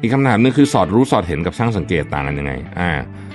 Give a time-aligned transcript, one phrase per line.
[0.00, 2.90] อีกคำถามหนึงคือสอดรู้สอดเห็นกับช่างสังเกตต่างกันยังไง อ่า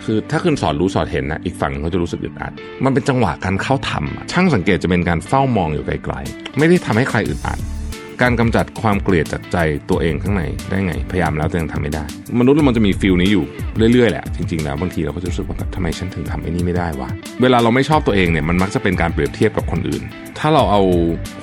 [0.06, 2.54] คือถ้าคุณสอดรู้สอดเห็นนะอีกฝั่งเขาจะรู้สึกอึดอัด
[2.84, 7.60] มันเป็นจังหวะการเข้าทำช่างสังเกตจะเป็นการเฝ้ามองอยู่ไกลๆ ไม่ได้ทำให้ใครอึดอัด
[8.22, 9.58] การกำจัดความเกลียดจากใจ
[9.90, 12.04] ตัวเองข้างในได้ไง พยายามแล้วแต่ยังทำไม่ได้
[12.40, 13.46] มนุษย์เรามันจะมีฟิลนี้อยู่
[13.94, 17.10] เรื่อยๆแหละจริงๆแล้วบางทีเราก็จะรู้สึกว่าแบบทำไมฉันถึงทำไอ้นี่ไม่ได้วะ
[17.42, 20.04] เวลาเราไม่ชอบตัวเองเนี่ยมันมักจะเป็นการเปรียบเทียบกับคนอื่น
[20.40, 20.82] ถ้าเราเอา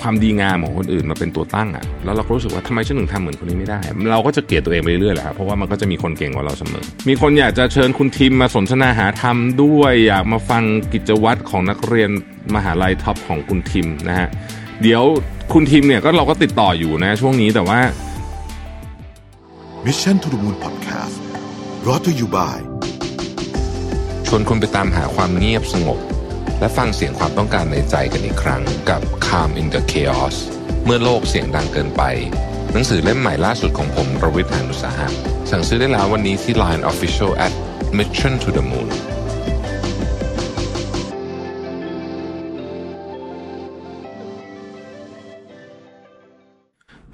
[0.01, 3.81] ความดีงามของคนอื่นมาเป็นตัวตั้งอะแล้วเราก็รู้สึกว่าทำไมฉันถึงทำเหมือนคนนี้ไม่ได้
[4.13, 10.63] เราก็จะเกลียดตัวเองไปเรื่อยๆแหละครับเพราะว่ามันก็จะมีคนเก่งกว่าเราเสมอ มีคนอยากจะเชิญคุณทิมมาสนทนาหาธรรมด้วยอยากมาฟัง
[10.93, 12.11] กิจวัตรของนักเรียน
[12.55, 14.29] มหาลัยท็อปของคุณทิมนะฮะ
[14.83, 15.05] เดี๋ยว
[15.53, 17.81] คุณทิมเนี่ยก็เราก็ติดต่ออยู่นะช่วงนี้แต่ว่า
[19.87, 21.17] Mission to the Moon Podcast
[21.83, 22.59] brought to you by
[24.27, 25.99] ชวนคุณไปตามหาความเงียบสงบ
[26.61, 30.37] และฟังเสียงความต้องการในใจกันอีกครั้งกับ Calm in the Chaos
[30.85, 32.03] เมื่อโลกเสียงดังเกินไป
[32.73, 35.09] หนังสือเล่มใหม่ล่าสุดของผมรวิทย์หานุสาหะ
[35.51, 37.53] สั่งซื้อได้แล้ววันนี้ที่ Line Official at
[37.99, 38.89] Mission to the Moon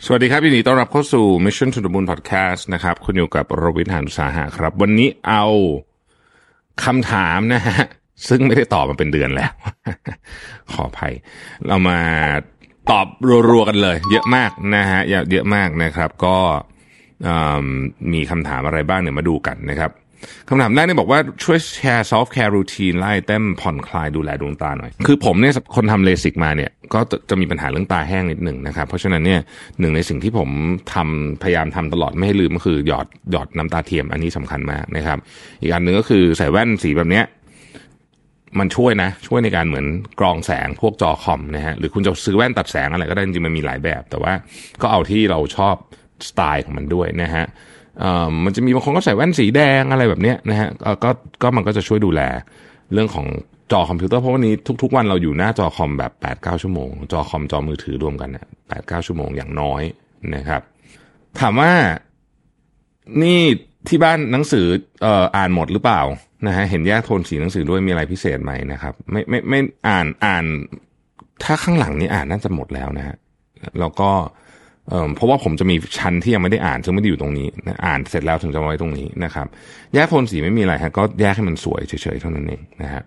[0.04, 5.44] สวัสดีครับยินดีต้อนรับเข้าสู่ Mission to the Moon Podcast นะครับ คุณอยู่กับโรวิทย์หานุสาหะครับ วันนี้เอา
[6.84, 7.80] คำถามนะฮะ
[8.28, 9.50] ซึ่งไม่ได้ตอบมาเป็นเดือนแล้ว
[10.72, 11.14] ขออภัย
[11.66, 12.00] เรามา
[12.90, 13.06] ตอบ
[13.50, 16.36] รัวๆกันเลย เยอะมากนะฮะเยอะเยอะมากนะครับ ก็
[18.12, 19.90] มีคำถามอะไรบ้างเนี่ยมาดูกันนะครับ
[20.48, 29.40] คำถามแรกเนี่ยบอกว่าช่วยแชร์ self-care routine item ผ่อนคลายดูแลดวงตาหน่อย คือผมเนี่ยคนทำเลสิกมาเนี่ยก็จะมีปัญหาเรื่องตาแห้งนิดหนึ่งนะครับ เพราะฉะนั้นเนี่ย
[29.80, 30.50] หนึ่งในสิ่งที่ผม
[30.94, 35.18] ทำพยายามทำตลอดไม่ให้ลืมก็คือหยอดหยอดน้ำตาเทียมอันนี้สำคัญมากนะครับ
[35.62, 37.24] อีกอันหนึ่งก็คือใส่แว่นสีแบบเนี้ย
[38.58, 39.86] มันช่วยนะ ช่วยในการเหมือน
[40.20, 44.32] กรองแสงพวกจอคอมนะฮะหรือคุณจะซื้อแว่นตัดแสงอะไรก็ได้จริงมันมีหลายแบบ แต่ว่า
[44.82, 45.76] ก็เอาที่เราชอบ
[46.28, 47.44] สไตล์ของมันด้วยนะฮะ
[48.44, 50.68] มันจะมีบางคนก็ใส่แว่นสีแดงอะไรแบบเนี้ยนะฮะ
[51.04, 51.10] ก็
[51.42, 52.20] ก็มันก็จะช่วยดูแล
[52.92, 53.26] เรื่องของ
[53.72, 59.82] จอคอมพิวเตอร์เพราะวันนี้ทุกๆวันเราอยู่หน้าจอคอมแบบ8ปดเชั่วโมง จอคอมจอมือถือรวมกันเนี่ยแปดเก้าชั่วโมงอย่างน้อย
[60.34, 60.62] นะครับ
[61.40, 61.72] ถามว่า
[63.22, 63.40] นี่
[63.88, 64.66] ที่บ้านหนังสือ
[65.02, 66.00] เอ่ออ่านหมดหรือเปล่า
[66.46, 70.44] นะฮะเห็นแยกโทนสีหนังสือด้วยมีอะไรพิเศษไหมนะครับ ไม่ไม่ไม่อ่านอ่าน
[71.42, 73.16] ถ้าข้างหลังนี่อ่านน่าจะหมดแล้วนะฮะ
[73.80, 74.10] แล้วก็
[74.90, 79.46] เออเพราะว่าผมจะมีชั้นที่ยังไม่ได้อ่านซึ่งไม่ได้อยู่ตรงนี้นะอ่านเสร็จแล้วถึงจะไว้ตรงนี้นะครับ
[79.94, 83.02] แยกโทนสีไม่มีอะไรฮะก็แยกให้มันสวยเฉยๆเท่านั้นเองนะฮะ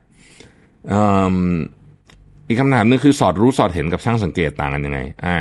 [2.47, 5.37] อีกคำถามหนึงคือสอดรู้สอดเห็นกับช่างสังเกตต่างกันยังไง อ่า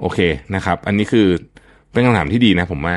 [0.00, 0.18] โอเค
[0.54, 1.26] นะครับ อันนี้คือ
[1.92, 2.96] เป็นคำถามที่ดีนะผมว่า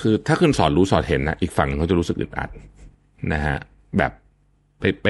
[0.00, 2.50] คือถ้าคุณสอนรู้สอนเห็นนะอีกฝั่งเขาจะรู้สึกอึดอัด
[3.32, 3.56] นะฮะ
[3.98, 4.12] แบบ
[4.80, 5.06] ไปไป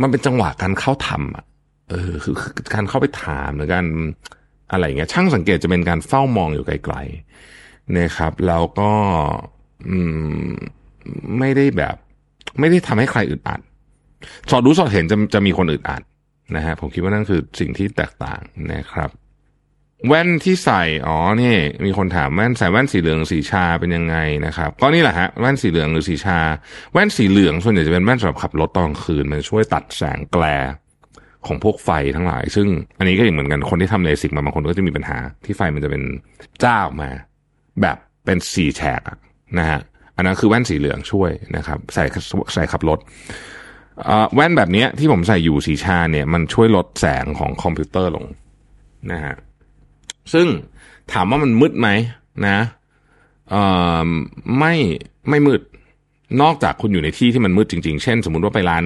[0.00, 1.44] มันเป็นจังหวะการเข้าทำอะ
[1.90, 3.86] เออคือคือการเข้าไปถามหรือการ
[4.70, 8.92] อะไรเงี้ยช่างสังเกตจะเป็นการเฝ้ามองอยู่ไกลๆนะครับแล้วก็
[9.88, 9.98] อื
[10.46, 10.52] ม
[11.38, 11.96] ไม่ได้แบบ
[12.60, 13.60] ไม่ได้ทำให้ใครอึดอัด
[14.50, 16.02] สอดรู้สอดเห็นจะจะมีคนอึดอัด
[16.56, 18.40] นะฮะผมคิดว่านั่นคือสิ่งที่แตกต่าง
[18.74, 19.10] นะครับ
[20.08, 21.54] แว่นที่ใส่อ๋อนี่
[21.84, 24.16] มีคนถามแว่นใส่แว่นสีเหลืองสีชาเป็นยังไง
[24.46, 26.38] นะครับ ก็นี่แหละฮะแว่นสีเหลืองหรือสีชา
[26.92, 30.44] แว่นสีเหลืองส่วนใหญ่จะเป็นแว่นสำหรับขับรถตอนคืน มันช่วยตัดแสงแกล
[31.46, 32.66] ของพวกไฟทั้งหลาย ซึ่ง
[32.98, 36.02] อันนี้ก็อย่างเหมือนกันคนที่ทำเลสิกมาบางคนก็จะมีปัญหาที่ไฟมันจะเป็น
[36.62, 37.10] จ้าออกมา
[37.82, 39.18] แบบเป็นสีแฉกอะ
[39.58, 39.80] นะฮะ
[40.16, 42.04] อันนั้นคือแว่นสีเหลืองช่วยนะครับ ใส่
[42.54, 42.98] ใส่ขับรถ
[44.06, 48.26] เออแว่นแบบนี้ที่ผมใส่อยู่สีชาเนี่ย มันช่วยลดแสงของคอมพิวเตอร์ลง
[49.12, 49.34] นะฮะ
[50.32, 50.46] ซึ่ง
[51.12, 51.88] ถามว่ามันมืดไหม
[52.46, 52.58] นะ
[53.50, 53.62] เอ่
[54.06, 54.08] อ
[54.58, 54.74] ไม่
[55.28, 55.60] ไม่มืด
[56.42, 58.84] นอกจากคุณอยู่ในที่ที่มันมืดจริง ๆ เช่น สมมติว่าไปร้าน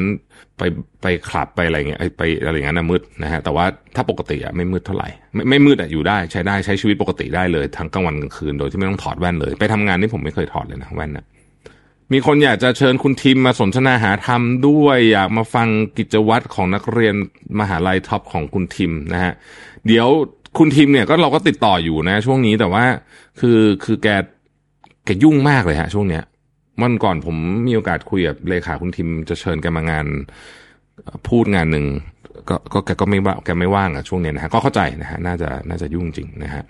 [0.58, 0.62] ไป
[1.02, 11.24] ไปคลับไปอะไรเงี้ยไปอะไรอย่างนั้นนะมืดนะฮะแต่ว่าถ้าปกติอะไม่มืดเท่าไหร่ ไม่ไม่มืดอะอยู่ได้ใช้ได้ใช้ชีวิตปกติได้เลยทั้งกลางวันกลางคืนโดยที่ไม่ต้องถอดแว่นเลย ไปทำงานนี่ผมไม่เคยถอดเลยนะแว่นนะ
[12.12, 15.68] มีคนอยากจะเชิญคุณทิมมาสนทนาหาธรรมด้วยอยากมาฟัง
[15.98, 17.14] กิจวัตรของนักเรียน
[17.60, 19.32] มหาลัยท็อปของคุณทิมนะฮะ
[19.86, 20.08] เดี๋ยว
[20.58, 22.84] คุณทิมเนี่ยก็เราก็ติดต่ออยู่นะ ช่วงนี้แต่ว่า
[23.40, 24.08] คือคือแก
[25.04, 26.22] แกยุ่งมากเลยฮะ ช่วงเนี้ย
[26.82, 27.36] วันก่อนผม
[27.66, 30.06] มีโอกาสคุยกับเลขาคุณทิมจะเชิญแกมางาน
[31.28, 31.86] พูดงานหนึ่ง
[32.48, 36.64] ก็ก็แกก็ไม่ว่าแกไม่ว่างอะช่วงเนี้ยนะฮะก็เข้าใจนะฮะน่าจะน่าจะยุ่งจริงนะฮะ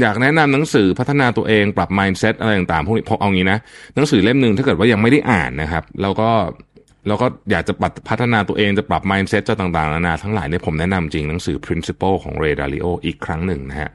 [0.00, 3.58] อยากแนะนำหนังสือพัฒนาตัวเองปรับ mindset อะไรต่างๆพวกนี้พอเอางี้นะ
[3.94, 6.30] หนังสือเล่มหนึ่งถ้าเกิดว่ายังไม่ได้อ่านนะครับ แล้วก็
[7.06, 13.90] แล้วก็อยากจะปรับพัฒนาตัวเองจะปรับ mindset จะต่างๆนานาทั้งหลายเนี่ยผมแนะนำจริงหนังสือ principle ของ Ray Dalio อีกครั้งหนึ่งนะฮะ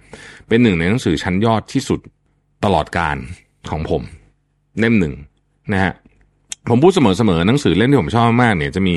[0.47, 1.99] เป็นหนึ่งในหนังสือชั้นยอดที่สุด
[2.65, 3.17] ตลอดการ
[3.71, 4.03] ของผม
[4.79, 5.13] เล่มหนึ่ง
[5.73, 5.93] นะฮะ
[6.71, 8.95] ผมพูดเสมอๆหนังสือเล่มที่ผมชอบมากเนี่ยจะมี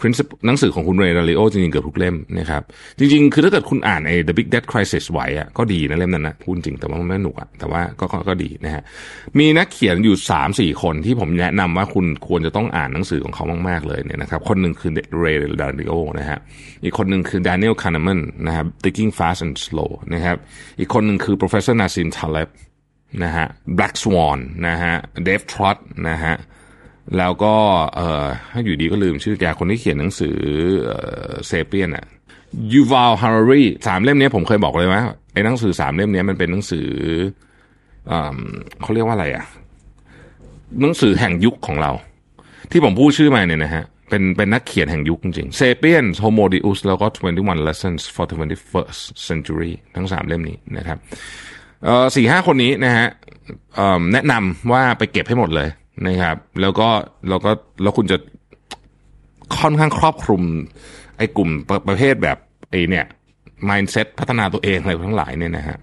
[0.00, 2.62] principle หนังสือของคุณเรย์ดาริโอจริงๆเกือบทุกเล่มนะครับ
[2.98, 8.82] จริงๆ คือถ้าเกิดคุณอ่านไอ้ The Big Debt Crisis ไหวอะก็ดีนะเล่มนั้นนะพูดจริงแต่ว่ามันไม่หนุกอะแต่ว่าก็ก็ก็ดีนะฮะ
[9.38, 14.90] มีนักเขียนอยู่สามสี่คนที่ผมแนะนำว่าคุณควรจะต้องอ่านหนังสือของเขามากๆเลยเนี่ยนะครับคนหนึ่งคือ
[15.20, 16.38] เรย์ดาริโอนะฮะ
[16.84, 20.36] อีกคนหนึ่งคือ Daniel Kahneman นะครับ Thinking Fast and Slow นะครับ
[20.78, 22.50] อีกคนหนึ่งคือ Professor Nassim Taleb
[23.24, 24.38] นะฮะ Black Swan
[24.68, 24.94] นะฮะ
[25.26, 25.78] Dave trot
[26.08, 26.34] นะฮะ
[27.18, 27.54] แล้วก็
[27.96, 30.36] เอ่อถ้าอยู่ดีก็ลืมชื่อแกคนที่เขียนหนังสือ
[31.46, 32.06] เซเปียนอะ
[32.72, 36.88] ยูวาลฮาร์รีสามเล่มนี้ผมเคยบอกเลยว่าไอ้หนังสือสามเล่มนี้มันเป็นหนังสือ
[38.82, 39.44] เขาเรียกว่าอะไรอะ
[40.80, 41.92] หนังสือแห่งยุคของเรา
[42.70, 47.06] ที่ผมพูดชื่อมาเนี่ยนะฮะเป็นเป็นนักเขียนแห่งยุคจริงๆเซเปียนโฮโมดิอุสแล้วก็
[47.36, 50.98] 21 lessons for 21st century ทั้งสามเล่มนี้นะครับ
[52.16, 53.08] สี่ห้าคนนี้นะฮะ
[54.12, 55.68] แนะนำว่าไปเก็บให้หมดเลย
[56.06, 56.88] นะครับ แล้วก็
[57.28, 57.50] แล้วก็
[57.82, 58.16] แล้วคุณจะ
[59.58, 60.42] ค่อนข้างครอบคลุม
[61.16, 62.38] ไอ้กลุ่มประประเภทแบบ
[62.70, 63.06] ไอ้เนี่ย
[63.68, 65.78] mindset พัฒนาตัวเองอะไรทั้งหลายเนี่ยนะฮะ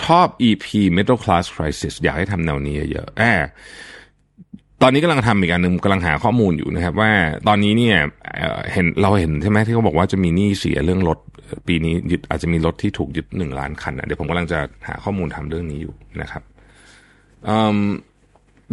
[0.00, 0.66] ชอบ EP
[0.96, 3.46] middle class crisis อยากให้ทำแนวนี้เยอะๆแอบ
[4.86, 7.10] ตอนนี้กำลังทำอีกอันหนึ่งกำลังหาข้อมูลอยู่นะครับว่า
[7.48, 7.96] ตอนนี้เนี่ย
[8.72, 11.18] เห็นเราเห็นใช่ไหมที่เขาบอกว่าจะมีหนี้เสียเรื่องรถ
[11.68, 14.58] ปีนี้ยึดอาจจะมีรถที่ถูกยึดหนึ่งล้านคันนะเดี๋ยวผมกำลังจะ
[14.88, 16.42] หาข้อมูลทำเรื่องนี้อยู่นะครับ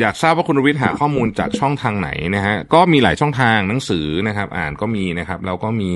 [0.02, 5.90] อยากทราบว่าคุณวิทย์หาข้อมูลจากช่องทางไหนนะฮะก็มีหลายช่องทางหนังสือนะครับ อ่านก็มีนะครับแล้วก็มี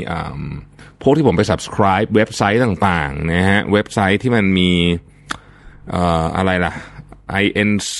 [1.01, 4.71] พวกที่ผมไป subscribe เว็บไซต์ต่างๆนะฮะเว็บไซต์ที่มันมี
[6.37, 6.73] อะไรล่ะ
[7.43, 7.99] INC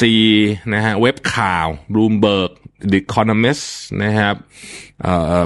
[0.74, 2.52] นะฮะเว็บข่าว Bloomberg
[2.92, 3.66] The Economist
[4.04, 4.36] นะครับ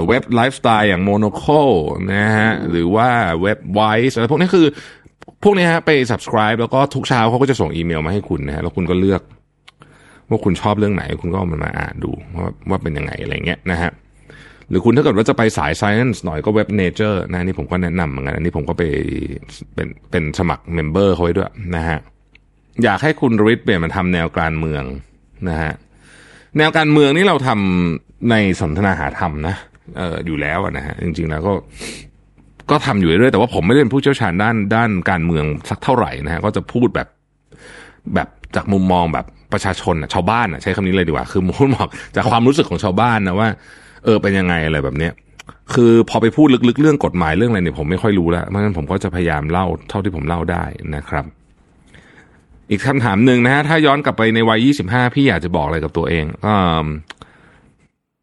[0.08, 1.74] เว็บไลฟ์สไตล์อย่าง Monocle
[2.12, 3.08] นะฮะหรือว่า
[3.42, 4.66] เว็บ Wise อะไรพวกนี้คือ
[5.42, 9.22] พวกนี้ฮะไป subscribe แล้วก็ทุกเช้าเขาก็จะส่งอีเมลมาให้คุณนะฮะแล้วคุณก็เลือก
[10.30, 13.90] ว่าคุณชอบเรื่องไหน คุณก็มันมาอ่านดูว่าว่าเป็นยังไงอะไรเงี้ยนะฮะ
[14.68, 18.82] หรือคุณถ้าเกิดว่าจะไปสาย science หน่อยก็เว็บ Nature นะนี่ผมก็แนะนำเหมือนกันอันนี้ผมก็ไป
[19.74, 21.98] เป็นเป็นสมัครเมมเบอร์เขาไว้ด้วยนะฮะ
[22.84, 24.82] อยากให้คุณริทเปลี่ยนมาทำแนวการเมือง
[25.48, 25.72] นะฮะ
[26.58, 29.54] แนวการเมืองนี่เราทำในสนทนาหาธรรมนะ
[29.98, 31.52] เอออยู่แล้วนะฮะจริง ๆ แล้วก็
[32.70, 37.08] ก็ทำอยู่เรื่อยแต่ว่าผมไม่ได้เป็นผู้เชี่ยวชาญด้านด้านการเมืองสักเท่าไหร่นะฮะก็จะพูดแบบ
[38.14, 43.48] แบบจากมุมมองแบบประชาชนชาวบ้านใช้คำนี้เลยดีกว่า คือมุนบอกจากความรู้สึกของชาวบ้านนะว่า
[44.04, 45.12] เออเป็นยังไงอะไรแบบเนี้ย
[45.74, 50.64] คือพอไปพูดลึกๆ เรื่องกฎหมายเรื่องอะไรเนี่ยผมไม่ค่อยรู้แล้วเพราะฉะนั้นผมก็จะพยายามเล่าเท่าที่ผมเล่าได้
[50.96, 51.24] นะครับ
[52.70, 56.54] อีกคำถามหนึ่งนะฮะถ้าย้อนกลับไปในวัยยี่สิบห้าพี่อยากจะบอกอะไรกับตัวเองก็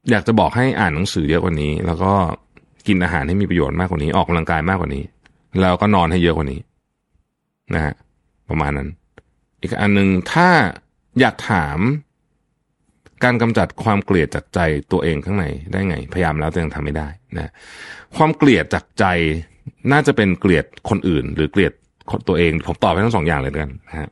[0.10, 2.14] อยากจะบอกให้อ่านหนังสือเยอะกว่านี้ แล้วก็
[2.88, 5.04] กินอาหารให้มีประโยชน์มากกว่านี้ ออกกำลังกายมากกว่านี้
[5.62, 6.60] แล้วก็นอนให้เยอะกว่านี้
[7.76, 7.94] นะฮะ
[8.50, 8.90] ประมาณนั้น
[9.62, 10.50] อีกอันหนึ่งถ้า
[11.20, 11.80] อยากถาม
[13.24, 14.60] การกำจัดความเกลียดจากใจ
[14.92, 17.52] ตัวเองข้างในได้ไง พยายามแล้วแต่ยังทำไม่ได้นะ
[18.18, 19.06] ความเกลียดจากใจ
[19.92, 21.74] น่าจะเป็นเกลียดคนอื่น หรือเกลียด
[22.28, 24.10] ตัวเอง ผมตอบไปทั้งสองอย่างเลยกันนะฮะ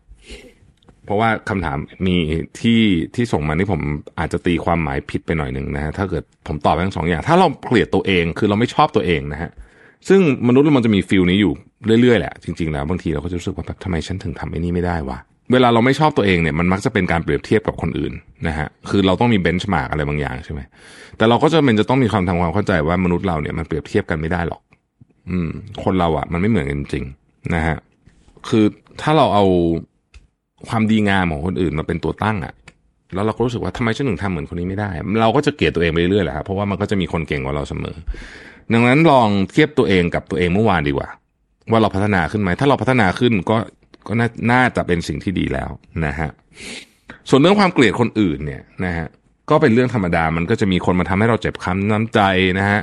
[1.05, 2.15] เพราะว่าคำถามมี
[2.61, 2.81] ที่
[3.15, 3.81] ที่ส่งมานี่ผม
[4.19, 9.51] อาจจะตีความหมายผิดไปหน่อยหนึ่งนะฮะถ้าเกิดผมตอบทั้งสองอย่าง ถ้าเราเกลียดตัวเองคือเราไม่ชอบตัวเองนะฮะ
[10.07, 11.53] ซึ่งมนุษย์มันจะมี feel นี้อยู่
[12.01, 15.17] เรื่อยๆแหละจริงๆแล้วบางทีเราก็จะรู้สึกว่าแบบทำไมฉันถึงทำไอ้นี่ไม่ได้วะ
[15.51, 18.13] เวลาเราไม่ชอบตัวเองเนี่ยมันมักจะเป็นการเปรียบเทียบกับคนอื่น
[18.47, 20.61] นะฮะคือเราต้องมี benchmark อะไรบางอย่างใช่ไหม
[21.17, 24.61] แต่เราก็จะเป็นจะต้องมีความทำความเข้าใจว่ามนุษย์เราเนี่ยมันเปรียบเทียบกันไม่ได้หรอก
[25.29, 25.49] อืม
[25.83, 27.05] คนเราอะ่ะ มันไม่เหมือนกันจริง
[27.55, 27.77] นะฮะ
[28.49, 28.65] คือ
[29.01, 29.45] ถ้าเราเอา
[30.69, 32.53] ความดีงามของคนอื่นมาเป็นตัวตั้งอะ่ะ
[33.13, 34.89] แล้วเราก็รู้สึกว่าทำไมฉันถึงทำเหมือนคนนี้ไม่ได้
[35.21, 37.95] เราก็จะเกลียดตัวเองไปเรื่อยๆแหละครับเพราะว่ามันก็จะมีคนเก่งกว่าเราเสมอ
[38.73, 41.09] ดังนั้นลองเทียบตัวเองกับตัวเองเมื่อวานดีกว่า
[41.71, 43.57] ว่าเราพัฒนาขึ้นไหมถ้าเราพัฒนาขึ้นก็
[44.07, 44.13] ก็
[44.51, 45.69] น่าจะเป็นสิ่งที่ดีแล้ว
[46.05, 46.29] นะฮะ
[47.29, 49.07] ส่วนเรื่องความเกลียดคนอื่นเนี่ยนะฮะ
[49.49, 52.19] ก็เป็นเรื่องธรรมดามันก็จะมีคนมาทำให้เราเจ็บช้ำน้ำใจ
[52.59, 52.79] นะฮะ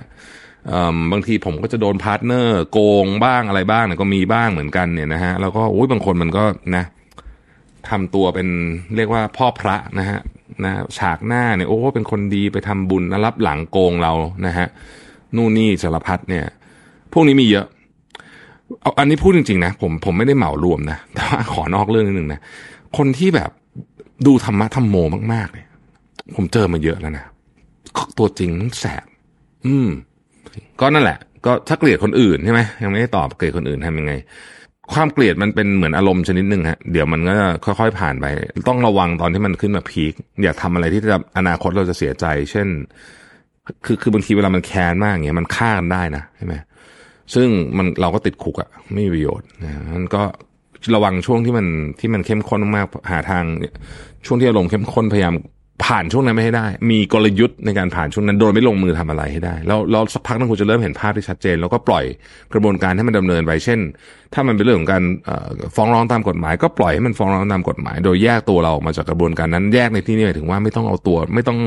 [1.13, 6.45] บางทีผมก็จะโดน partner โกงบ้างอะไรบ้างเนี่ยก็มีบ้างเหมือนกันเนี่ยนะฮะแล้วก็โอ้ยบางคนมันก็
[6.77, 6.85] นะ
[7.91, 8.49] ทำตัวเป็น
[8.97, 10.21] เรียกว่าพ่อพระนะฮะ
[10.65, 14.13] นะฉากหน้าเนี่ยโอ้เป็นคนดีไปทำบุญลับหลังโกงเรา
[14.47, 14.67] นะฮะ
[15.37, 16.45] นู่นนี่สารพัดเนี่ย
[17.13, 17.67] พวกนี้มีเยอะ
[18.81, 22.41] เอาอันนี้พูดจริงๆนะผมผมไม่ได้เหมารวมนะแต่ว่าขอนอกเรื่องนิดนึงนะ
[22.97, 23.51] คนที่แบบ
[24.27, 24.97] ดูธรรมะธรรมโม
[25.33, 25.69] มากๆเนี่ย
[26.37, 27.25] ผมเจอมาเยอะแล้วนะ
[28.19, 29.05] ตัวจริงมันแสบ
[29.67, 29.89] อืม
[30.81, 34.13] ก็นั่นแหละ ก็ถ้าเกลียดคนอื่นใช่ไหมยังไม่ได้ตอบเกลียดคนอื่นทำยังไง
[34.93, 37.35] ความเกลียดมันเป็นเหมือนอารมณ์ชนิดหนึ่งฮะเดี๋ยวมันก็
[37.79, 38.27] ค่อยๆผ่านไป
[38.69, 40.13] ต้องระวังตอนที่มันขึ้นมาพีค
[40.43, 42.69] อย่าทำอะไรที่จะอนาคตเราจะเสียใจ เช่น
[43.85, 46.55] คือคือบางทีเวลามันแค้นมากอย่างเงี้ยมันฆ่ากันได้นะใช่ไหม
[47.35, 50.23] ซึ่งมันเราก็ติดคุกอะไม่มีประโยชน์นะมันก็
[50.95, 51.67] ระวังช่วงที่มัน
[52.01, 53.45] ที่มันเข้มข้นมากหาทาง
[54.27, 55.35] ช่วงที่อารมณ์เข้มข้นพยายาม
[55.85, 62.05] ผ่านช่วงนั้นไม่ให้ได้ มีกลยุทธ์ในการผ่านช่วงนั้นโดยไม่ลงมือทำอะไรให้ได้ แล้วแล้วสักพักนึงคุณจะเริ่มเห็นภาพที่ชัดเจน แล้วก็ปล่อย
[62.53, 63.81] กระบวนการให้มันดำเนินไป เช่น
[64.35, 65.03] ถ้ามันเป็นเรื่องของการ
[65.75, 71.59] ฟ้องร้องตามกฎหมาย ก็ปล่อยให้มันฟ้องร้องตามกฎหมาย โดยแยกตัวเราออกมาจากกระบวนการนั้น แยกในที่นี้หมายถึงว่าไม่ต้องเอาตัวไม่ต้อง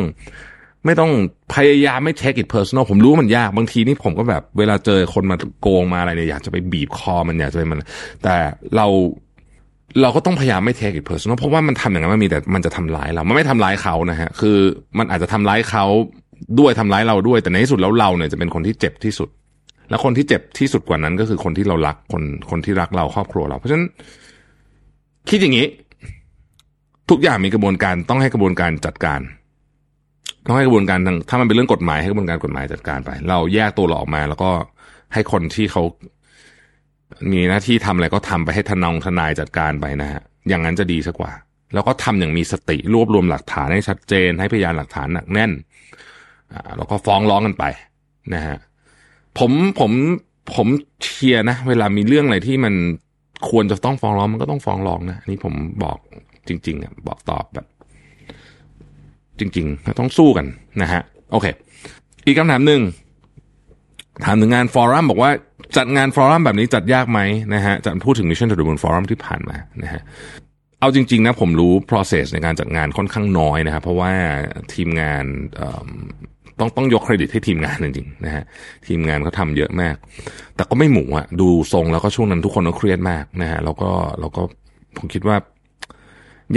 [0.86, 1.12] ไม่ต้อง
[1.54, 7.82] พยายามไม่ take it personal ผมรู้ว่ามันยากบางทีนี่ผมก็แบบเวลาเจอคนมาโกงมาอะไรเนี่ยอยากจะไปบีบคอมันอยากจะไปมัน
[8.24, 8.36] แต่
[8.76, 8.88] เรา
[10.02, 14.58] เราก็ต้องพยายามไม่ take it personal เพราะว่ามันทำอย่างนั้นมันมีแต่มันจะทำร้ายเรา มันไม่ทำร้ายเขานะฮะ คือ
[14.98, 15.86] มันอาจจะทำร้ายเขา
[16.60, 19.30] ด้วยทำร้ายเราด้วย แต่ในที่สุดแล้วเราเนี่ยจะเป็นคนที่เจ็บที่สุด
[19.90, 23.88] แล้วคนที่เจ็บที่สุดกว่านั้นก็คือคนที่เรารักคนคนที่รักเราครอบครัวเรา เพราะฉะนั้น
[25.30, 25.68] คิดอย่างนี้
[27.10, 29.20] ทุกอย่างมีกระบวนการต้องให้กระบวนการจัดการ
[30.46, 34.52] ต้องให้กระบวนการทางถ้ามันเป็นเรื่องกฎหมายให้กระบวนการกฎหมายจัดการไป เราแยกตัวเราออกมา แล้วก็
[35.14, 35.84] ให้คนที่เขา
[37.32, 41.32] มีหน้าที่ทำอะไรก็ทำไปให้ทนองทนายจัดการไปนะฮะอย่างนั้นจะดีสักกว่า
[41.74, 45.52] แล้วก็ทำอย่างมีสติรวบรวมหลักฐานให้ชัดเจน ให้พยานหลักฐานหนักแน่น
[46.54, 47.66] อ่าแล้วก็ฟ้องร้องกันไป
[48.34, 48.58] นะฮะ
[49.40, 49.92] ผมผม
[50.56, 50.68] ผม
[51.04, 52.74] เชียร์นะ เวลามีเรื่องอะไรที่มัน
[53.50, 55.98] ควรจะต้องฟ้องร้องมันก็ต้องฟ้องร้องนะนนี่ผมบอก
[56.48, 57.68] จริง ๆอะบอกตอบแบบ
[59.40, 60.46] จริงๆต้องสู้กัน
[60.82, 61.46] นะฮะโอเค
[62.26, 62.82] อีกคำถามหนึ่ง
[64.24, 65.32] ถามถึงงานฟอรัมบอกว่า
[65.78, 67.20] จัดงานฟอรัมแบบนี้จัดยากไหม
[67.54, 70.02] นะฮะจะพูดถึง Mission to the Moon Forum ที่ผ่านมานะฮะ
[70.80, 74.12] เอาจริง ๆ นะผมรู้ process ในการจัดงานค่อนข้างน้อยนะครับ เพราะว่า
[74.74, 75.24] ทีมงาน
[76.60, 78.44] ต้องต้องยกเครดิตให้ทีมงานจริงๆนะฮะ
[78.88, 79.96] ทีมงานเขาทำเยอะมาก
[80.56, 84.42] แต่ก็ไม่หมูอะดูทรงแล้วก็ช่วงนั้นทุกคนก็เครียดมากนะฮะแล้วก็แล้วก็
[84.98, 85.38] ผมคิดว่า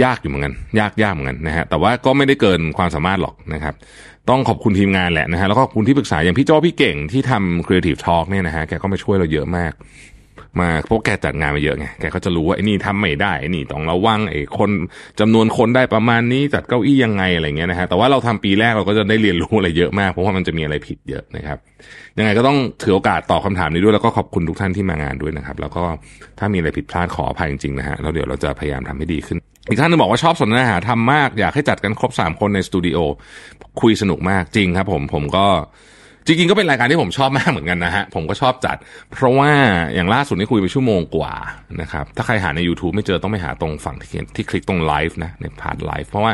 [0.03, 3.73] ยากอยู่เหมือนกัน ยากยากเหมือนกันนะฮะแต่ว่าก็ไม่ได้เกินความสามารถหรอกนะครับ
[4.29, 9.73] ต้องขอบคุณทีมงานแหละนะฮะแล้วก็ขอบคุณที่ปรึกษาอย่างพี่โจ้พี่เก่งที่ทำ Creative Talk เนี่ยนะฮะแกก็มาช่วยเราเยอะมาก
[10.59, 14.69] มาพราะแกจัดงานมาเยอะไงแกก็จะรู้ว่าไอ้นี่ทำไม่ได้ไอ้นี่ต้องระวังไอ้คน
[15.19, 21.57] จำนวนคนได้ประมาณนี้จัดเก้าอี้ยังไงอะไรเงี้ยนะฮะแต่ว่าเราทำปีแรกเราก็จะได้เรียนรู้อะไรเยอะมากเพราะว่ามันจะมีอะไรผิดเยอะนะครับ
[22.17, 25.83] ยังไงก็ต้องถือโอกาสตอบคำถามนี้ด้วยแล้วก็ขอบคุณทุกท่านที่มางานด้วยนะครับ แล้วก็
[26.39, 29.37] ถ้ามีอะไรผิดพลาดขออภัยจริงๆนะฮะแล้วเดี๋ยวเราจะพยายามทำให้ดีขึ้น
[29.69, 32.97] อีกท่านหนึ่งบอกว่าชอบสนทนาหาทำมาก อยากให้จัดกันครบสามคนในสตูดิโอ
[33.81, 35.45] คุยสนุกมากจริงครับผมผมก็
[36.29, 38.77] จริงๆก็เป็นรายการที่ผมชอบมากเหมือนกันนะฮะ ผมก็ชอบจัด
[39.13, 39.51] เพราะว่า
[39.93, 41.33] อย่างล่าสุดนี่คุยไปชั่วโมงกว่า
[41.81, 46.33] นะครับ ถ้าใครหาใน YouTube ไม่เจอต้องไปหาตรงฝั่งที่เขียนที่คลิกตรงไลฟ์นะใน part live เพราะว่า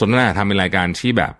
[0.00, 1.32] สนทนาหาทำเป็นรายการที่แบบ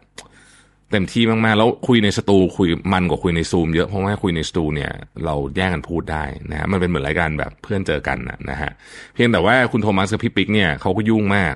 [0.91, 4.93] เต็มที่มากๆ แล้วคุยในสตูคุยมันกว่าคุยในซูมเยอะเพราะว่าคุยในสตูเนี่ย
[5.25, 8.71] เราแย่งกันพูดได้นะฮะมันเป็นเหมือนรายการแบบเพื่อนเจอกันนะนะฮะ
[9.15, 11.55] เพียงแต่ว่าคุณโทมัสกับพี่ปิ๊กเนี่ยเขาก็ยุ่งมาก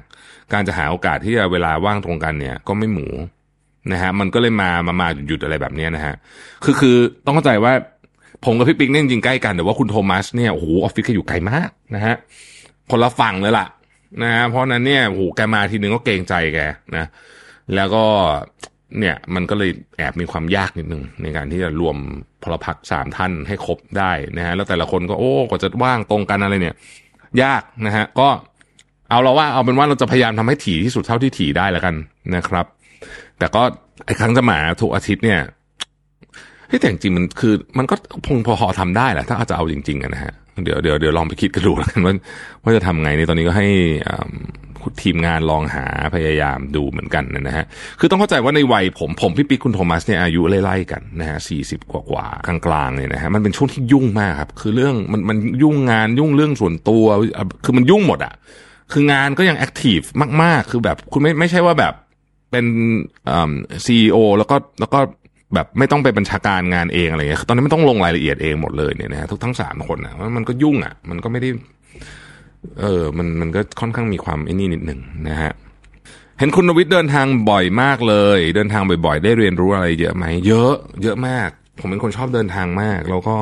[0.52, 3.06] การจะหาโอกาสที่จะเวลาว่างตรงกันเนี่ยก็ไม่หมู
[3.92, 6.14] นะฮะมันก็เลยมามามาหยุดอะไรแบบเนี้ยนะฮะ
[6.64, 7.72] คือคือต้องเข้าใจว่า
[8.44, 12.14] ผมกับพี่ปิ๊กเนี่ยจริงใกล้กันแต่ว่าคุณโทมัสเนี่ยโอ้โหออฟฟิศแกอยู่ไกลมากนะฮะ
[12.90, 13.66] คนละฝั่งเลยล่ะ
[14.22, 16.58] นะฮะเพราะนั้นเนี่ยโอ้โหแกมาทีนึงก็เกรงใจแก
[16.96, 17.06] นะ
[17.74, 18.04] แล้วก็
[18.98, 21.96] เนี่ยมันก็เลยแอบมีความยากนิดนึงในการที่จะรวม
[22.42, 26.74] พลพรรคสามท่านให้ครบได้นะฮะแล้วแต่ละคนก็โอ้กว่าจะว่างตรงกันอะไรเนี่ย
[27.42, 28.28] ยากนะฮะก็
[29.10, 31.94] เอาเราว่าเอาเป็นว่าเราจะพยายามทำให้ถี่ที่สุดเท่าที่ถี่ได้แล้วกัน
[32.36, 32.66] นะครับ
[33.38, 33.62] แต่ก็
[34.06, 35.40] ไอ้ครั้งจะมาทุกอาทิตย์เนี่ย
[36.70, 37.94] ที่แต่จริงมันคือ มันก็
[38.26, 40.32] คงพอทำได้แหละถ้าอาจจะเอาจริงๆนะฮะ
[40.64, 42.14] เดี๋ยวเดี๋ยวเดี๋ยวลองไปคิดกันดูแล้วกันว่า
[42.62, 43.68] ว่าจะทำไงในตอนนี้ก็ให้
[45.02, 47.64] ทีมงานลองหาพยายามดูเหมือนกันนะฮะ
[48.00, 57.06] คือต้องเข้าใจว่าในวัยผมผมพี่ปิ๊กคุณโทมัสเนี่ยอายุไล่ๆกันนะฮะสี่สิบกว่าๆกลางๆเนี่ยนะฮะมันเป็นช่วงที่ยุ่งมากครับ คือเรื่องมันมันยุ่งงานยุ่งเรื่องส่วนตัว
[57.64, 58.34] คือมันยุ่งหมดอะ
[58.92, 59.98] คืองานก็ยังแอคทีฟ
[60.42, 61.94] มากๆ คือแบบคุณไม่ไม่ใช่ว่าแบบ
[62.50, 62.66] เป็น
[63.84, 65.00] ซีอีโอแล้วก็แล้วก็
[65.54, 71.50] แบบไม่ต้องไปบัญชาการงานเองอะไรเงี้ยตอนนี้ไม่ต้องลงรายละเอียดเองหมดเลยเนี่ยนะฮะทุกทั้งสามคนอะมันก็ยุ่งอะ มันก็ไม่ได้
[72.80, 75.52] เออ มันมันก็ค่อนข้างมีความไอ้นี่นิดหนึ่งนะฮะ
[76.38, 81.48] เห็นคุณนวิทย์เดินทางบ่อยมากเลย เดินทางบ่อยๆ ได้เรียนรู้อะไรเยอะไหม เยอะ เยอะมาก
[81.80, 83.36] ผมเป็นคนชอบเดินทางมาก แล้วก็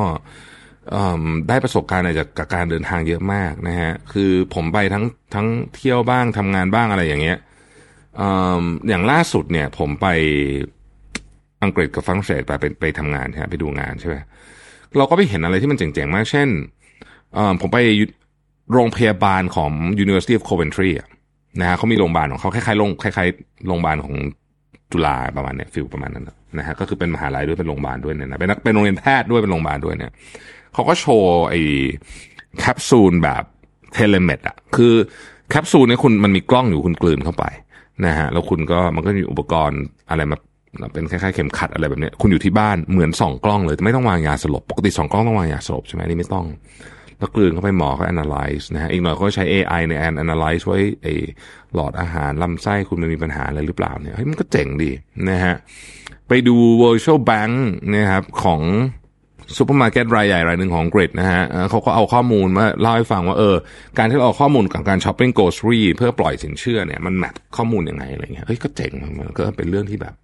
[1.49, 7.39] ได้ประสบการณ์อะไรจากการเดินทางเยอะมากนะฮะ คือผมไปทั้งทั้งเที่ยวบ้างทำงานบ้างอะไรอย่างเงี้ย
[8.89, 10.07] อย่างล่าสุดเนี่ยผมไป
[11.63, 14.17] อังกฤษกับฝรั่งเศสไปไปไปทำงานใช่ไหมไปดูงานใช่ไหม
[14.97, 16.49] เราก็ไปเห็นอะไรที่มันเจ๋งๆมาก เช่น
[17.61, 17.79] ผมไป
[18.73, 19.73] โรงพยาบาลของ
[20.05, 20.91] University of Coventry
[21.61, 24.15] นะฮะเขามีโรงพยาบาลของเขาคล้ายๆโรงคล้ายๆโรงพยาบาลของ
[24.93, 26.25] จุฬาประมาณเนี้ย feel ประมาณนั้น
[26.59, 30.13] นะฮะก็คือเป็นมหาลัยด้วยเป็นโรงพยาบาลด้วยเนี่ยนะเป็นเป็นโรงเรียนแพทย์ด้วยเป็นโรงพยาบาลด้วยเนี่ย
[30.75, 31.61] เขาก็โชว์ไอ้
[32.59, 33.43] แคปซูลแบบ
[33.93, 34.95] telemed อะคือ
[35.51, 37.45] แคปซูลเนี่ยคุณมันมีกล้องอยู่คุณกลืนเข้าไป
[38.07, 40.39] นะฮะแล้วคุณก็มันก็มีอุปกรณ์อะไรมา
[40.93, 46.47] เป็นคล้ายๆเข็มขัดอะไรแบบนี้คุณอยู่ที่บ้านเหมือนส่องกล้องเลยไม่ต้องวางยาสลบ ปกติส่องกล้องต้องวางยาสลบใช่ไหมนี่ไม่ต้อง
[47.19, 49.93] แล้วกลืนเข้าไปหมอก็ analyze นะฮะอีกหน่อยเขาใช้ AI ใน
[50.25, 51.09] analyze ว่าไอ
[51.75, 54.91] หลอดอาหารลำไส้คุณมันมีปัญหาอะไรหรือเปล่าเนี่ยเฮ้ยมันก็เจ๋งดี
[55.31, 55.55] นะฮะ
[56.29, 57.55] ไปดู virtual bank
[57.95, 58.61] นะครับของ
[59.57, 63.57] ซูเปอร์มาร์เก็ตรายใหญ่รายหนึ่งของอังกฤษนะฮะเขาก็เอาข้อมูลมาเล่าให้ฟังว่าเออ
[63.99, 70.15] การที่เราเอาข้อมูลกับการช้อปปิ้ง grocery เพื่อปล่อยสินเชื่อเนี่ยมัน match ข้อมูลยังไงอะไรเงี้ยเฮ้ยก็เจ๋งมันก็เป็นเรื่องที่แบบ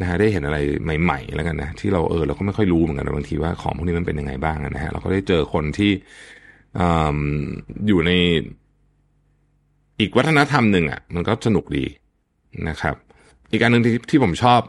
[0.00, 0.58] นะฮะได้เห็นอะไร
[1.02, 5.90] ใหม่ ๆ แล้วกันนะที่เราเออเราก็ไม่ค่อยรู้เหมือนกันบางทีว่าของพวกนี้มันเป็นยังไงบ้างนะฮะเราก็ได้เจอคนที่
[6.80, 6.82] อ
[7.88, 8.10] อยู่ใน
[10.00, 11.84] อีกวัฒนธรรมหนึ่งอะ มันก็สนุกดี
[12.68, 12.96] นะครับ
[13.52, 14.60] อีกอันหนึ่งที่ที่ผมชอบ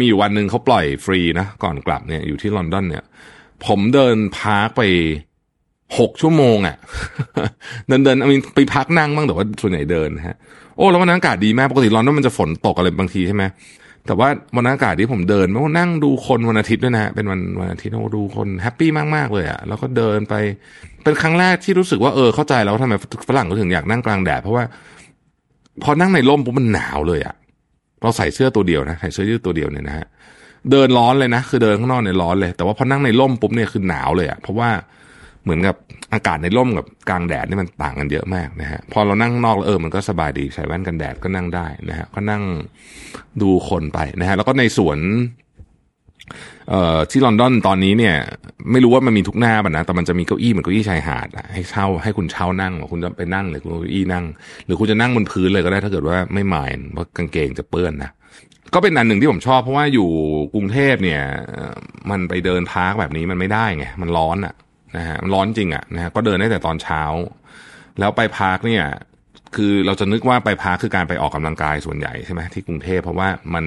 [0.00, 3.04] มีอยู่วันหนึ่งเขาปล่อยฟรีนะก่อนกลับเนี่ยอยู่ที่ลอนดอนเนี่ย
[3.66, 4.82] ผมเดินพาร์คไป
[5.98, 6.76] หกชั่วโมงอะ่ะ
[7.88, 10.36] เดินเดินมีไปพักนั่งบ้างแต่ว่าส่วนใหญ่เดินฮะ
[10.76, 13.44] โอ้แล้ววันนั้นอากาศดีมากปกติร้อนนั้นมันจะฝนตกอะไรบางทีใช่ไหม
[14.06, 20.34] แต่ว่าวันนั้นอากาศที่ผมเดินไม่ว่านั่งดูคนวันอาทิตย์ด้วยนะฮะเป็นวันวันอาทิตย์โอ้ดูคนแฮปปี้มากๆเลยอะ่ะแล้วก็เดินไป
[21.02, 22.94] เป็นครั้งแรกที่รู้สึกว่าเออเข้าใจแล้วว่าทำไม
[23.28, 24.64] ฝรั่งก็ถึงอยากนั่งกลางแดดเพราะว่า
[25.82, 27.34] พอนั่งในร่มปุ๊บมันหนาวเลยอะ่ะ
[28.02, 30.06] เราใส่เสื้อตัวเดียวนะใส่เสื้อยืดตัวเดียวเนี่ยนะฮะ
[30.70, 34.70] เดินร้อนเลยนะ คือเดินข้างนอกเนี่ยร้อนเลย แต่ว่าพอนั่งในร่มปุ๊บเนี่ยคือหนาวเลยอะ่ะเพราะว่า
[35.44, 35.76] เหมือนกับ
[36.14, 42.42] อากาศในร่มกับกลางแดดนี่มันต่างกันเยอะมากนะฮะพอเรานั่งนอกเออมันก็สบายดีใส่แว่นกันแดดก็นั่งได้นะฮะก็นั่ง
[43.42, 44.98] ดูคนไปนะฮะแล้วก็ในสวน
[47.10, 48.16] ที่ลอนดอนตอนนี้เนี่ย
[48.72, 54.24] ไม่รู้ว่ามันมีทุกหน้าป่ะนะแต่มันจะมีเก้าอี้เหมือนเก้าอี้ชายหาดให้เช่าให้คุณเช่านั่งคุณจะไปนั่งหรือคุณเก้าอี้นั่ง
[54.64, 58.10] หรือคุณจะนั่งบนพื้นเลยก็ได้ถ้าเกิดว่าไม่หมายเพราะกางเกงจะเปื้อนนะ
[58.74, 60.08] ก็เป็นอันหนึ่งที่ผมชอบเพราะว่าอยู่
[60.54, 61.22] กรุงเทพเนี่ย
[62.10, 64.54] มันไปเดิน park แบบนี้มันไม่ได้ไงมันร้อนอะ
[64.96, 67.02] นะฮะมันร้อนจริงอะนะฮะก็เดินได้แต่ตอนเช้า
[67.98, 68.84] แล้วไป park เนี่ย
[69.54, 73.64] คือเราจะนึกว่าไป park คือการไปออกกำลังกายส่วนใหญ่ใช่ไหมที่กรุงเทพเพราะว่ามัน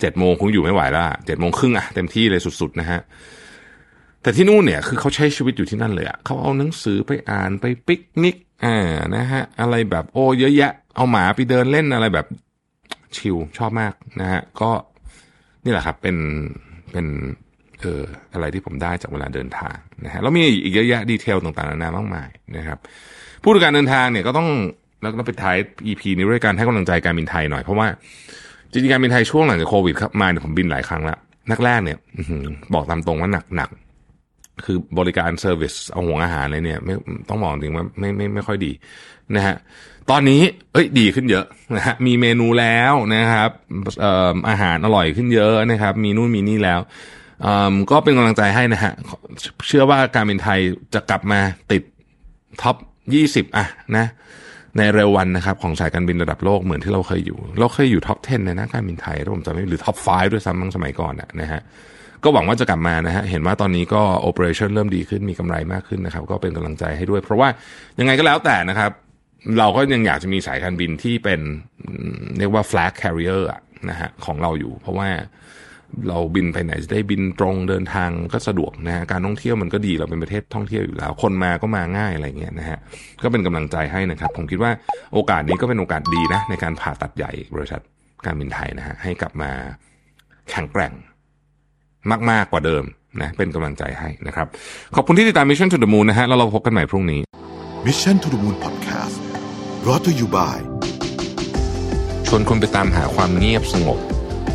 [0.00, 3.00] เจ็ดโมงคงอยู่ไม่ไหวแล้วเจ็ดโมงครึ่งอะเต็มที่เลยสุดๆนะฮะ
[4.22, 8.78] แต่ที่นู่นเนี่ยคือเขาใช้ชีวิตอยู่ที่นั่นเลยอะเขาเอาหนังสือไปอ่านไปปิกนิกอ่า
[9.16, 12.26] นะฮะอะไรแบบโอ้เยอะแยะ เอาหมาไปเดินเล่นอะไรแบบ
[13.16, 14.70] ชิลชอบมากนะฮะก็
[15.64, 16.16] นี่แหละครับเป็น
[16.92, 17.06] เป็น
[17.80, 18.02] เออ
[18.32, 22.78] อะไรที่ผมได้จากเวลาเดินทางนะฮะแล้วมีอีกเยอะแยะ detail ต่างๆนานา มากมายนะครับ
[23.42, 24.48] ผู้ดูการเดินทางเนี่ยก็ต้อง
[25.02, 25.56] แล้วก็ไปท้าย
[25.86, 27.86] EP นี้ด้วยการให้กำลังใจการบินไทยหน่อย เพราะว่า
[28.70, 31.18] จริงๆการบินไทยช่วงหลังจากโควิดครับมาเนี่ยผมบินหลายครั้งแล้ว
[31.50, 31.98] นักแรกเนี่ย
[32.74, 33.70] บอกตามตรงว่าหนักหนัก
[34.64, 36.94] คือบริการ service เอาหัวงอาหารเลยเนี่ยไม่
[37.28, 38.72] ต้องบอกจริงว่าไม่ไม่ไม่ค่อยดี
[39.36, 39.56] นะฮะ
[40.10, 40.40] ตอนนี้
[40.72, 41.44] เอ้ยดีขึ้นเยอะ
[41.76, 43.50] นะฮะมีเมนูแล้วนะครับ
[44.00, 46.80] เอ่ออาหารอร่อยขึ้นเยอะนะครับ มีนู่นมีนี่แล้ว
[47.90, 48.92] ก็เป็นกำลังใจให้นะฮะ
[49.66, 50.60] เชื่อว่าการบินไทย
[50.94, 51.40] จะกลับมา
[51.72, 51.82] ติด
[52.62, 52.76] top
[53.14, 54.06] ยี่สิบอะนะ
[54.78, 61.60] ในเร็ววันนะครับของสายการบินระดับโลกเหมือนที่เราเคยอยู่ เราเคยอยู่ top 10 ในนะการบินไทยถ้าผมจำไม่หรือ top 5 ด้วยซ้ำบางสมัยก่อนนะฮะ
[62.24, 67.48] ก็หวังว่าจะกลับมานะฮะ เห็นว่าตอนนี้ก็ operation เริ่มดีขึ้น มีกำไรมากขึ้นนะครับ ก็เป็นกำลังใจให้ด้วย เพราะว่า
[67.98, 68.90] ยังไงก็แล้วแต่นะครับ
[69.58, 71.40] เราก็ยังอยากจะมีสายการบินที่เป็น
[72.38, 75.08] เรียกว่า flag carrier อะนะฮะของเราอยู่ เพราะว่า
[76.08, 82.78] เราบินไปไหนจะได้บินตรงเดินทางก็สะดวกนะฮะการท่องเที่ยวมันก็ดีเราเป็นประเทศท่องเที่ยวอยู่แล้ว คนมาก็มาง่ายอะไรเงี้ยนะฮะ
[83.22, 84.70] ก็เป็นกำลังใจให้นะครับ ผมคิดว่า
[85.14, 87.80] โอกาสนี้ก็เป็นโอกาสดีนะในการผ่าตัดใหญ่บริษัท
[88.26, 89.50] การบินไทยนะฮะให้กลับมา
[90.50, 90.92] แข็งแกร่ง
[92.30, 92.84] มากๆกว่าเดิม
[93.20, 94.46] นะเป็นกำลังใจให้นะครับ
[94.96, 97.20] ขอบคุณที่ติดตาม Mission to the Moon นะฮะแล้วเราพบกันใหม่พรุ่งนี้
[97.86, 99.20] Mission to the Moon Podcast
[99.82, 100.58] brought to you by
[102.26, 104.00] ชวนคุณไปตามหาความเงียบสงบ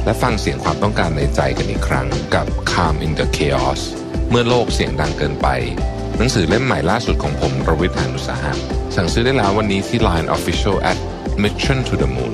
[0.08, 3.82] และฟังเสียงความต้องการในใจกันอีกครั้งกับ Calm in the Chaos
[4.30, 5.48] เมื่อโลกเสียงดังเกินไป
[6.18, 8.54] หนังสือเล่มใหม่ล่าสุดของผมรวิทยานุสาหะ
[8.96, 10.98] สั่งซื้อได้แล้ววันนี้ที่ Line Official at
[11.44, 12.34] Mission to the Moon